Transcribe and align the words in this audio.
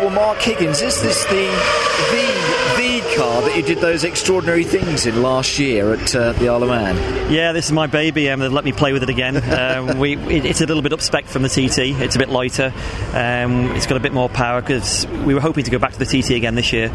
well, 0.00 0.10
Mark 0.10 0.38
Higgins, 0.38 0.80
is 0.80 1.02
this 1.02 1.24
the 1.24 1.30
the 2.10 2.70
the 2.76 3.16
car 3.16 3.42
that 3.42 3.54
you 3.54 3.62
did 3.62 3.78
those 3.78 4.04
extraordinary 4.04 4.64
things 4.64 5.04
in 5.04 5.20
last 5.20 5.58
year 5.58 5.92
at 5.92 6.14
uh, 6.14 6.32
the 6.32 6.48
Isle 6.48 6.62
of 6.62 6.68
Man? 6.70 7.32
Yeah, 7.32 7.52
this 7.52 7.66
is 7.66 7.72
my 7.72 7.86
baby. 7.86 8.30
Um, 8.30 8.40
they've 8.40 8.52
let 8.52 8.64
me 8.64 8.72
play 8.72 8.92
with 8.92 9.02
it 9.02 9.08
again. 9.08 9.42
Um, 9.60 9.98
we, 9.98 10.16
it, 10.16 10.46
it's 10.46 10.60
a 10.60 10.66
little 10.66 10.82
bit 10.82 10.92
up 10.92 11.00
spec 11.00 11.26
from 11.26 11.42
the 11.42 11.48
TT. 11.48 12.00
It's 12.00 12.16
a 12.16 12.18
bit 12.18 12.30
lighter. 12.30 12.72
Um, 13.12 13.72
it's 13.72 13.86
got 13.86 13.96
a 13.96 14.00
bit 14.00 14.12
more 14.12 14.28
power 14.28 14.60
because 14.60 15.06
we 15.06 15.34
were 15.34 15.40
hoping 15.40 15.64
to 15.64 15.70
go 15.70 15.78
back 15.78 15.92
to 15.92 15.98
the 15.98 16.06
TT 16.06 16.30
again 16.30 16.54
this 16.54 16.72
year. 16.72 16.90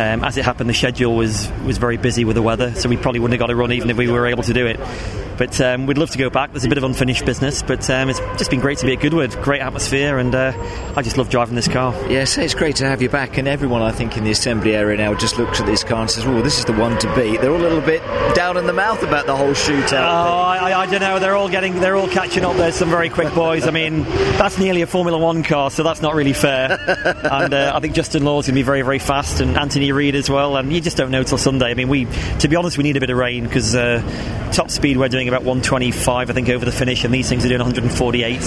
Um, 0.00 0.24
as 0.24 0.38
it 0.38 0.46
happened, 0.46 0.70
the 0.70 0.74
schedule 0.74 1.14
was 1.14 1.52
was 1.66 1.76
very 1.76 1.98
busy 1.98 2.24
with 2.24 2.36
the 2.36 2.42
weather, 2.42 2.74
so 2.74 2.88
we 2.88 2.96
probably 2.96 3.20
wouldn't 3.20 3.38
have 3.38 3.46
got 3.46 3.52
a 3.52 3.56
run 3.56 3.70
even 3.70 3.90
if 3.90 3.98
we 3.98 4.08
were 4.08 4.26
able 4.26 4.42
to 4.44 4.54
do 4.54 4.66
it. 4.66 4.80
But 5.40 5.58
um, 5.58 5.86
we'd 5.86 5.96
love 5.96 6.10
to 6.10 6.18
go 6.18 6.28
back. 6.28 6.52
There's 6.52 6.66
a 6.66 6.68
bit 6.68 6.76
of 6.76 6.84
unfinished 6.84 7.24
business, 7.24 7.62
but 7.62 7.88
um, 7.88 8.10
it's 8.10 8.18
just 8.36 8.50
been 8.50 8.60
great 8.60 8.76
to 8.78 8.86
be 8.86 8.92
at 8.92 9.00
Goodwood. 9.00 9.32
Great 9.42 9.62
atmosphere, 9.62 10.18
and 10.18 10.34
uh, 10.34 10.52
I 10.94 11.00
just 11.00 11.16
love 11.16 11.30
driving 11.30 11.54
this 11.54 11.66
car. 11.66 11.94
Yes, 12.10 12.36
it's 12.36 12.54
great 12.54 12.76
to 12.76 12.86
have 12.86 13.00
you 13.00 13.08
back, 13.08 13.38
and 13.38 13.48
everyone 13.48 13.80
I 13.80 13.90
think 13.90 14.18
in 14.18 14.24
the 14.24 14.32
assembly 14.32 14.76
area 14.76 14.98
now 14.98 15.14
just 15.14 15.38
looks 15.38 15.58
at 15.58 15.64
this 15.64 15.82
car 15.82 16.02
and 16.02 16.10
says, 16.10 16.26
"Oh, 16.26 16.42
this 16.42 16.58
is 16.58 16.66
the 16.66 16.74
one 16.74 16.98
to 16.98 17.14
beat." 17.14 17.40
They're 17.40 17.50
all 17.50 17.56
a 17.56 17.62
little 17.62 17.80
bit 17.80 18.02
down 18.34 18.58
in 18.58 18.66
the 18.66 18.74
mouth 18.74 19.02
about 19.02 19.24
the 19.24 19.34
whole 19.34 19.52
shootout. 19.52 20.02
Oh, 20.02 20.42
I, 20.42 20.82
I, 20.82 20.86
don't 20.90 21.00
know. 21.00 21.18
They're 21.18 21.36
all 21.36 21.48
getting, 21.48 21.80
they're 21.80 21.96
all 21.96 22.08
catching 22.08 22.44
up. 22.44 22.56
There's 22.56 22.74
some 22.74 22.90
very 22.90 23.08
quick 23.08 23.32
boys. 23.34 23.66
I 23.66 23.70
mean, 23.70 24.02
that's 24.02 24.58
nearly 24.58 24.82
a 24.82 24.86
Formula 24.86 25.18
One 25.18 25.42
car, 25.42 25.70
so 25.70 25.82
that's 25.82 26.02
not 26.02 26.14
really 26.14 26.34
fair. 26.34 26.78
and 27.32 27.54
uh, 27.54 27.72
I 27.74 27.80
think 27.80 27.94
Justin 27.94 28.24
Law's 28.24 28.46
going 28.46 28.56
to 28.56 28.58
be 28.58 28.62
very, 28.62 28.82
very 28.82 28.98
fast, 28.98 29.40
and 29.40 29.56
Anthony 29.56 29.89
Reid 29.92 30.14
as 30.14 30.30
well. 30.30 30.56
And 30.56 30.72
you 30.72 30.80
just 30.80 30.96
don't 30.96 31.10
know 31.10 31.22
till 31.22 31.38
Sunday. 31.38 31.70
I 31.70 31.74
mean, 31.74 31.88
we, 31.88 32.06
to 32.40 32.48
be 32.48 32.56
honest, 32.56 32.76
we 32.76 32.84
need 32.84 32.96
a 32.96 33.00
bit 33.00 33.10
of 33.10 33.16
rain 33.16 33.44
because 33.44 33.74
uh, 33.74 34.02
top 34.52 34.70
speed 34.70 34.96
we're 34.96 35.08
doing 35.08 35.28
about 35.28 35.42
125, 35.42 36.30
I 36.30 36.32
think, 36.32 36.48
over 36.48 36.64
the 36.64 36.72
finish, 36.72 37.04
and 37.04 37.12
these 37.12 37.28
things 37.28 37.44
are 37.44 37.48
doing 37.48 37.60
148. 37.60 38.42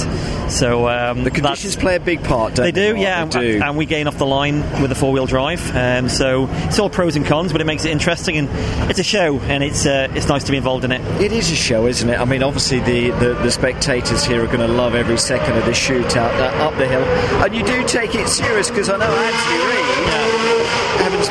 So 0.49 0.88
um, 0.88 1.23
the 1.23 1.31
conditions 1.31 1.75
play 1.75 1.95
a 1.95 1.99
big 1.99 2.23
part. 2.23 2.55
they 2.55 2.71
do, 2.71 2.95
yeah. 2.95 3.25
They 3.25 3.39
do. 3.39 3.53
And, 3.55 3.63
and, 3.63 3.77
we 3.77 3.85
gain 3.85 4.07
off 4.07 4.17
the 4.17 4.25
line 4.25 4.59
with 4.81 4.89
the 4.89 4.95
four-wheel 4.95 5.25
drive. 5.25 5.75
Um, 5.75 6.09
so 6.09 6.47
it's 6.49 6.79
all 6.79 6.89
pros 6.89 7.16
and 7.16 7.25
cons, 7.25 7.52
but 7.52 7.61
it 7.61 7.66
makes 7.66 7.85
it 7.85 7.91
interesting, 7.91 8.38
and 8.38 8.50
it's 8.89 9.00
a 9.00 9.03
show, 9.03 9.39
and 9.39 9.63
it's 9.63 9.85
uh, 9.85 10.11
it's 10.13 10.28
nice 10.28 10.44
to 10.44 10.52
be 10.52 10.57
involved 10.57 10.85
in 10.85 10.91
it. 10.91 11.02
It 11.22 11.31
is 11.31 11.52
a 11.52 11.55
show, 11.55 11.88
isn't 11.88 12.09
it? 12.09 12.19
I 12.19 12.25
mean, 12.25 12.44
obviously 12.44 12.80
the, 12.80 13.09
the, 13.11 13.33
the 13.35 13.52
spectators 13.52 14.23
here 14.23 14.44
are 14.44 14.47
going 14.47 14.59
to 14.59 14.67
love 14.67 14.95
every 14.95 15.17
second 15.17 15.57
of 15.57 15.66
this 15.66 15.78
shootout 15.78 16.39
uh, 16.39 16.67
up 16.67 16.78
the 16.78 16.88
hill, 16.88 17.03
and 17.03 17.55
you 17.55 17.63
do 17.63 17.85
take 17.88 18.16
it 18.16 18.28
serious 18.28 18.69
because 18.69 18.89
I 18.89 18.97
know 18.97 19.05
Anthony 19.05 19.57
Reid. 19.66 20.07
Yeah. 20.07 20.33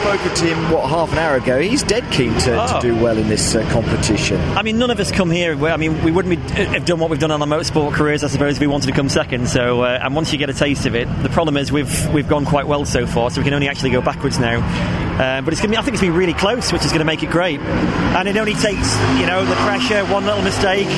Spoken 0.02 0.34
to 0.34 0.46
him 0.46 0.70
what 0.72 0.88
half 0.90 1.12
an 1.12 1.18
hour 1.18 1.36
ago, 1.36 1.60
he's 1.60 1.84
dead 1.84 2.02
keen 2.10 2.36
to, 2.40 2.60
oh. 2.60 2.80
to 2.80 2.80
do 2.80 3.00
well 3.00 3.16
in 3.16 3.28
this 3.28 3.54
uh, 3.54 3.62
competition. 3.70 4.40
I 4.58 4.62
mean, 4.62 4.76
none 4.76 4.90
of 4.90 4.98
us 4.98 5.12
come 5.12 5.30
here. 5.30 5.64
I 5.64 5.76
mean, 5.76 6.02
we 6.02 6.10
wouldn't 6.10 6.40
be, 6.40 6.64
have 6.64 6.84
done 6.84 6.98
what 6.98 7.08
we've 7.08 7.20
done 7.20 7.30
on 7.30 7.40
our 7.40 7.46
motorsport 7.46 7.92
careers, 7.92 8.24
I 8.24 8.26
suppose, 8.26 8.56
if 8.56 8.60
we 8.60 8.66
wanted 8.66 8.88
to 8.88 8.92
come 8.92 9.08
second. 9.08 9.48
So, 9.48 9.82
uh, 9.82 10.00
and 10.02 10.16
once 10.16 10.32
you 10.32 10.38
get 10.38 10.50
a 10.50 10.54
taste 10.54 10.86
of 10.86 10.96
it, 10.96 11.06
the 11.22 11.28
problem 11.28 11.56
is 11.56 11.70
we've 11.70 12.12
we've 12.12 12.28
gone 12.28 12.44
quite 12.44 12.66
well 12.66 12.84
so 12.84 13.06
far, 13.06 13.30
so 13.30 13.40
we 13.40 13.44
can 13.44 13.54
only 13.54 13.68
actually 13.68 13.90
go 13.90 14.00
backwards 14.00 14.40
now. 14.40 15.01
Uh, 15.12 15.42
but 15.42 15.52
it's 15.52 15.60
going 15.60 15.70
to 15.70 15.76
be, 15.76 15.78
I 15.78 15.82
think 15.82 15.94
it's 15.94 16.00
going 16.00 16.12
to 16.12 16.18
be 16.18 16.26
really 16.26 16.34
close, 16.34 16.72
which 16.72 16.84
is 16.84 16.88
going 16.88 17.00
to 17.00 17.04
make 17.04 17.22
it 17.22 17.30
great. 17.30 17.60
And 17.60 18.28
it 18.28 18.36
only 18.36 18.54
takes, 18.54 18.98
you 19.18 19.26
know, 19.26 19.44
the 19.44 19.54
pressure, 19.56 20.04
one 20.06 20.24
little 20.24 20.42
mistake, 20.42 20.88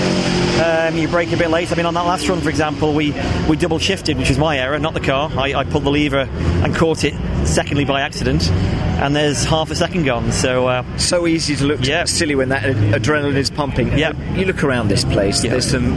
um, 0.62 0.96
you 0.96 1.08
brake 1.08 1.32
a 1.32 1.36
bit 1.36 1.50
late. 1.50 1.72
I 1.72 1.74
mean, 1.74 1.86
on 1.86 1.94
that 1.94 2.06
last 2.06 2.28
run, 2.28 2.40
for 2.40 2.48
example, 2.48 2.94
we, 2.94 3.12
we 3.48 3.56
double 3.56 3.78
shifted, 3.78 4.16
which 4.16 4.28
was 4.28 4.38
my 4.38 4.58
error, 4.58 4.78
not 4.78 4.94
the 4.94 5.00
car. 5.00 5.30
I, 5.36 5.54
I 5.54 5.64
pulled 5.64 5.84
the 5.84 5.90
lever 5.90 6.28
and 6.30 6.74
caught 6.74 7.04
it, 7.04 7.14
secondly, 7.46 7.84
by 7.84 8.02
accident. 8.02 8.48
And 8.50 9.14
there's 9.16 9.44
half 9.44 9.72
a 9.72 9.74
second 9.74 10.04
gone, 10.04 10.30
so 10.30 10.68
uh, 10.68 10.98
so 10.98 11.26
easy 11.26 11.56
to 11.56 11.64
look 11.64 11.84
silly 12.06 12.36
when 12.36 12.50
that 12.50 12.62
adrenaline 12.62 13.34
is 13.34 13.50
pumping. 13.50 13.98
Yeah, 13.98 14.12
you 14.34 14.46
look 14.46 14.62
around 14.62 14.88
this 14.88 15.04
place. 15.04 15.42
There's 15.42 15.68
some 15.68 15.92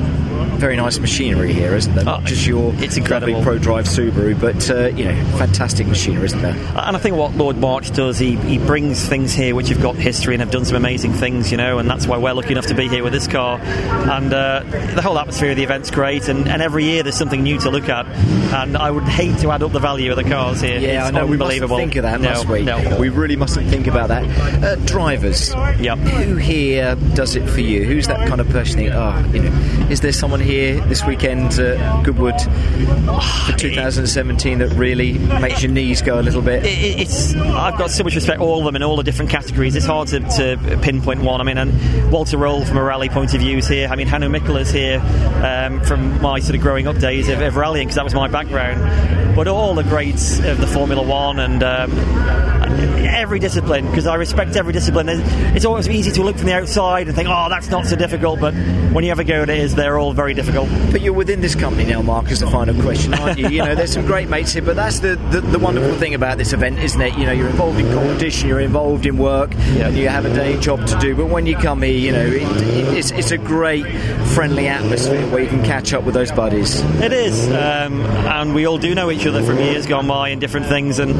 very 0.58 0.76
nice 0.76 1.00
machinery 1.00 1.54
here, 1.54 1.76
isn't 1.76 1.94
there? 1.96 2.06
Not 2.06 2.24
oh, 2.24 2.26
just 2.26 2.46
your 2.46 2.74
it's 2.76 2.98
incredible 2.98 3.42
Prodrive 3.42 3.88
Subaru, 3.88 4.40
but 4.40 4.70
uh, 4.70 4.88
you 4.88 5.06
know, 5.06 5.16
fantastic 5.38 5.88
machinery, 5.88 6.26
isn't 6.26 6.42
there? 6.42 6.54
And 6.54 6.96
I 6.96 7.00
think 7.00 7.16
what 7.16 7.36
Lord 7.36 7.58
March 7.58 7.92
does, 7.92 8.18
he, 8.18 8.36
he 8.38 8.58
brings 8.58 9.08
things 9.08 9.34
here 9.34 9.56
which 9.56 9.70
have 9.70 9.82
got 9.82 9.96
history 9.96 10.34
and 10.34 10.42
have 10.42 10.52
done 10.52 10.66
some 10.66 10.76
amazing 10.76 11.14
things, 11.14 11.52
you 11.52 11.58
know, 11.58 11.80
and 11.80 11.90
that's 11.90 12.08
why 12.08 12.18
we're 12.18 12.34
lucky 12.34 12.52
enough 12.52 12.68
to 12.68 12.76
be 12.76 12.88
here 12.88 13.04
with 13.04 13.14
this 13.14 13.28
car. 13.28 13.60
And 13.60 14.34
uh, 14.34 14.64
the 14.96 15.02
whole 15.02 15.18
atmosphere 15.18 15.52
of 15.52 15.58
the 15.58 15.64
event's 15.64 15.92
great, 15.92 16.28
and, 16.28 16.48
and 16.48 16.62
every 16.62 16.84
year 16.84 17.04
there's 17.04 17.18
something 17.18 17.44
new 17.44 17.60
to 17.60 17.70
look 17.70 17.90
at. 17.90 18.06
And 18.54 18.78
I 18.78 18.92
would 18.92 19.04
hate 19.04 19.38
to 19.40 19.52
add 19.52 19.64
up 19.64 19.72
the 19.72 19.80
value 19.80 20.12
of 20.12 20.18
the 20.18 20.24
cars 20.24 20.62
here. 20.62 20.80
Yeah, 20.80 21.08
it's 21.08 21.18
I 21.18 21.20
know. 21.20 21.28
We 21.28 21.38
mustn't 21.38 21.70
think 21.70 21.96
of 21.96 22.04
that, 22.04 22.22
no, 22.22 22.30
must 22.30 22.48
we? 22.48 22.64
No. 22.64 22.98
We 23.00 23.10
really 23.10 23.36
mustn't 23.36 23.70
think 23.70 23.88
about 23.88 24.10
that. 24.10 24.64
Uh, 24.64 24.76
drivers. 24.86 25.54
Yep. 25.54 25.98
Who 26.00 26.36
here 26.36 26.96
does 27.14 27.36
it 27.36 27.48
for 27.48 27.62
you? 27.62 27.84
Who's 27.84 28.08
that 28.08 28.28
kind 28.28 28.42
of 28.42 28.50
person? 28.50 28.86
That, 28.86 28.96
oh, 28.96 29.30
you 29.32 29.44
know, 29.44 29.90
is 29.90 30.02
there 30.02 30.12
someone 30.14 30.40
here 30.48 30.80
this 30.86 31.04
weekend 31.04 31.52
at 31.60 32.04
Goodwood 32.04 32.40
for 32.40 33.52
2017 33.58 34.60
that 34.60 34.70
really 34.76 35.18
makes 35.18 35.62
your 35.62 35.72
knees 35.74 36.02
go 36.02 36.20
a 36.20 36.22
little 36.22 36.42
bit? 36.42 36.66
It, 36.66 37.02
it's 37.02 37.36
I've 37.36 37.78
got 37.78 37.92
so 37.92 38.06
much 38.06 38.16
respect 38.16 38.40
for 38.40 38.46
all 38.46 38.60
of 38.60 38.66
them 38.66 38.78
in 38.78 38.84
all 38.84 38.96
the 38.96 39.04
different 39.04 39.30
categories. 39.30 39.76
It's 39.76 39.86
hard 39.86 40.08
to, 40.10 40.22
to 40.22 40.80
pinpoint 40.82 41.22
one. 41.22 41.42
I 41.42 41.44
mean, 41.44 41.58
and 41.58 42.12
Walter 42.12 42.38
Röhrl 42.38 42.66
from 42.66 42.78
a 42.78 42.84
rally 42.84 43.10
point 43.10 43.34
of 43.34 43.42
view 43.42 43.58
is 43.58 43.68
here. 43.68 43.90
I 43.90 43.98
mean, 43.98 44.08
Hannu 44.08 44.34
Mikkola 44.34 44.62
is 44.62 44.72
here 44.72 45.00
um, 45.44 45.84
from 45.84 46.22
my 46.22 46.40
sort 46.40 46.56
of 46.56 46.62
growing 46.62 46.88
up 46.88 46.98
days 46.98 47.28
of, 47.28 47.42
of 47.42 47.58
rallying 47.58 47.88
because 47.88 47.96
that 47.96 48.06
was 48.06 48.14
my 48.14 48.30
background. 48.30 49.36
But 49.36 49.50
all 49.50 49.76
the 49.76 49.84
greats 49.84 50.40
of 50.40 50.62
the 50.62 50.68
Formula 50.68 51.06
One 51.06 51.40
and 51.40 51.62
um, 51.62 51.92
every 53.08 53.40
discipline 53.40 53.86
because 53.88 54.08
I 54.08 54.16
respect 54.16 54.56
every 54.56 54.74
discipline. 54.74 55.08
It's 55.10 55.66
always 55.66 55.90
easy 55.90 56.12
to 56.12 56.24
look 56.24 56.38
from 56.38 56.46
the 56.46 56.54
outside 56.54 57.08
and 57.08 57.16
think, 57.16 57.28
oh, 57.30 57.50
that's 57.50 57.70
not 57.70 57.86
so 57.86 57.96
difficult, 57.96 58.40
but 58.40 58.54
when 58.54 59.04
you 59.04 59.12
ever 59.12 59.24
go 59.24 59.42
it 59.42 59.50
is, 59.50 59.76
they're 59.76 59.98
all 59.98 60.14
very 60.14 60.34
difficult. 60.38 60.70
But 60.92 61.02
you're 61.02 61.14
within 61.14 61.42
this 61.42 61.56
company 61.56 61.86
now, 61.86 62.04
Mark, 62.04 62.30
is 62.30 62.42
the 62.42 62.50
final 62.50 62.80
question, 62.82 63.16
aren't 63.16 63.40
you? 63.40 63.50
you 63.50 63.66
know, 63.66 63.74
there's 63.74 63.92
some 63.92 64.06
great 64.06 64.30
mates 64.30 64.54
here, 64.54 64.62
but 64.62 64.76
that's 64.76 65.00
the, 65.00 65.16
the, 65.32 65.42
the, 65.42 65.58
wonderful 65.58 65.96
thing 65.96 66.14
about 66.14 66.38
this 66.38 66.54
event, 66.54 66.78
isn't 66.78 67.02
it? 67.02 67.18
You 67.18 67.26
know, 67.26 67.32
you're 67.32 67.50
involved 67.50 67.80
in 67.80 67.92
competition, 67.92 68.48
you're 68.48 68.60
involved 68.60 69.08
in 69.08 69.18
work, 69.18 69.52
yeah. 69.54 69.88
and 69.88 69.98
you 69.98 70.08
have 70.10 70.26
a 70.26 70.34
day 70.34 70.60
job 70.60 70.86
to 70.86 70.98
do, 71.00 71.16
but 71.16 71.26
when 71.26 71.48
you 71.48 71.58
come 71.58 71.82
here, 71.82 71.98
you 71.98 72.12
know, 72.12 72.24
it, 72.24 72.44
it, 72.44 72.98
it's, 72.98 73.12
it's 73.12 73.32
a 73.32 73.38
great, 73.38 73.86
friendly 74.36 74.68
atmosphere 74.68 75.26
where 75.32 75.42
you 75.42 75.50
can 75.50 75.64
catch 75.66 75.92
up 75.92 76.04
with 76.04 76.14
those 76.14 76.32
buddies. 76.32 76.82
It 77.02 77.12
is, 77.12 77.48
um, 77.50 78.02
and 78.02 78.54
we 78.54 78.68
all 78.68 78.78
do 78.78 78.94
know 78.94 79.10
each 79.10 79.26
other 79.26 79.42
from 79.42 79.58
years 79.58 79.88
gone 79.88 80.08
by 80.08 80.30
and 80.30 80.40
different 80.40 80.68
things, 80.68 81.00
and 81.00 81.16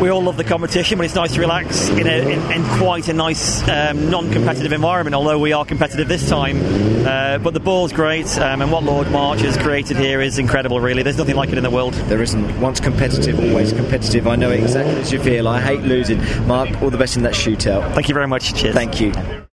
we 0.00 0.10
all 0.10 0.22
love 0.22 0.36
the 0.36 0.44
competition, 0.44 0.98
but 0.98 1.04
it's 1.04 1.14
nice 1.14 1.34
to 1.34 1.40
relax 1.40 1.88
in, 1.88 2.06
a, 2.06 2.32
in, 2.32 2.52
in 2.52 2.64
quite 2.78 3.08
a 3.08 3.12
nice 3.12 3.66
um, 3.68 4.10
non-competitive 4.10 4.72
environment. 4.72 5.14
Although 5.14 5.38
we 5.38 5.52
are 5.52 5.64
competitive 5.64 6.08
this 6.08 6.28
time, 6.28 6.58
uh, 7.06 7.38
but 7.38 7.52
the 7.52 7.60
ball's 7.60 7.92
great, 8.08 8.38
um, 8.38 8.62
and 8.62 8.72
what 8.72 8.82
Lord 8.82 9.10
March 9.10 9.42
has 9.42 9.58
created 9.58 9.98
here 9.98 10.22
is 10.22 10.38
incredible. 10.38 10.80
Really, 10.80 11.02
there's 11.02 11.18
nothing 11.18 11.36
like 11.36 11.50
it 11.50 11.58
in 11.58 11.62
the 11.62 11.68
world. 11.68 11.92
There 12.08 12.22
isn't. 12.22 12.58
Once 12.58 12.80
competitive, 12.80 13.38
always 13.38 13.70
competitive. 13.70 14.26
I 14.26 14.34
know 14.34 14.50
exactly 14.50 14.94
as 14.94 15.12
you 15.12 15.20
feel. 15.20 15.46
I 15.46 15.60
hate 15.60 15.82
losing. 15.82 16.18
Mark, 16.46 16.70
all 16.80 16.88
the 16.88 16.96
best 16.96 17.18
in 17.18 17.22
that 17.24 17.34
shootout. 17.34 17.92
Thank 17.94 18.08
you 18.08 18.14
very 18.14 18.26
much. 18.26 18.54
Cheers. 18.54 18.74
Thank 18.74 18.98
you. 18.98 19.44